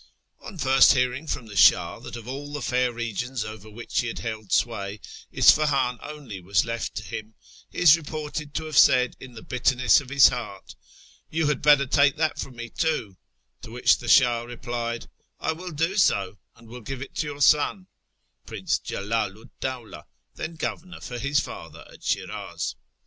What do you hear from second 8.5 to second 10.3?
to have said in the bitterness of his